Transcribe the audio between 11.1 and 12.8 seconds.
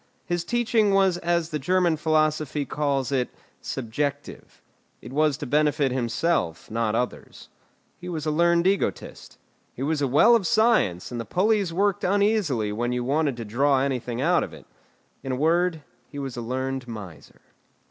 and the pulleys worked uneasily